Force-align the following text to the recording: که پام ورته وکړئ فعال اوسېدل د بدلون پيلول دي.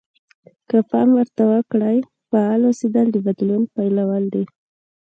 که 0.69 0.77
پام 0.89 1.07
ورته 1.17 1.43
وکړئ 1.51 1.97
فعال 2.29 2.61
اوسېدل 2.65 3.07
د 3.11 3.17
بدلون 3.27 3.63
پيلول 3.75 4.23
دي. 4.33 4.43